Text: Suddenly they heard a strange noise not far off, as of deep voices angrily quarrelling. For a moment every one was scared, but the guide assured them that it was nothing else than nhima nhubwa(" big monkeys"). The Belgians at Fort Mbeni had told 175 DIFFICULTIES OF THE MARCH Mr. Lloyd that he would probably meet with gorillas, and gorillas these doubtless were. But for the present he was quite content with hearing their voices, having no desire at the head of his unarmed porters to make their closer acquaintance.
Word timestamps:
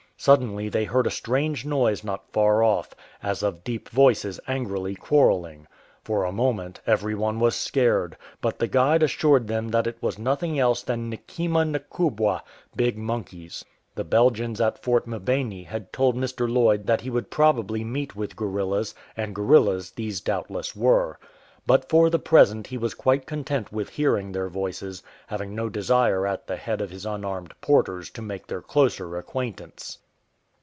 Suddenly 0.21 0.69
they 0.69 0.85
heard 0.85 1.07
a 1.07 1.09
strange 1.09 1.65
noise 1.65 2.03
not 2.03 2.31
far 2.31 2.61
off, 2.61 2.93
as 3.23 3.41
of 3.41 3.63
deep 3.63 3.89
voices 3.89 4.39
angrily 4.47 4.93
quarrelling. 4.93 5.65
For 6.03 6.25
a 6.25 6.31
moment 6.31 6.79
every 6.85 7.15
one 7.15 7.39
was 7.39 7.55
scared, 7.55 8.15
but 8.39 8.59
the 8.59 8.67
guide 8.67 9.01
assured 9.01 9.47
them 9.47 9.69
that 9.69 9.87
it 9.87 9.97
was 9.99 10.19
nothing 10.19 10.59
else 10.59 10.83
than 10.83 11.09
nhima 11.11 11.65
nhubwa(" 11.65 12.41
big 12.85 12.99
monkeys"). 12.99 13.65
The 13.95 14.03
Belgians 14.03 14.61
at 14.61 14.77
Fort 14.83 15.07
Mbeni 15.07 15.65
had 15.65 15.91
told 15.91 16.13
175 16.13 16.35
DIFFICULTIES 16.35 16.35
OF 16.35 16.37
THE 16.37 16.53
MARCH 16.53 16.77
Mr. 16.77 16.77
Lloyd 16.77 16.85
that 16.85 17.01
he 17.01 17.09
would 17.09 17.31
probably 17.31 17.83
meet 17.83 18.15
with 18.15 18.35
gorillas, 18.35 18.93
and 19.17 19.33
gorillas 19.33 19.89
these 19.89 20.21
doubtless 20.21 20.75
were. 20.75 21.17
But 21.65 21.89
for 21.89 22.11
the 22.11 22.19
present 22.19 22.67
he 22.67 22.77
was 22.77 22.93
quite 22.93 23.25
content 23.25 23.71
with 23.71 23.89
hearing 23.89 24.31
their 24.33 24.49
voices, 24.49 25.01
having 25.25 25.55
no 25.55 25.67
desire 25.67 26.27
at 26.27 26.45
the 26.45 26.57
head 26.57 26.79
of 26.79 26.91
his 26.91 27.07
unarmed 27.07 27.55
porters 27.59 28.11
to 28.11 28.21
make 28.21 28.45
their 28.45 28.61
closer 28.61 29.17
acquaintance. 29.17 29.97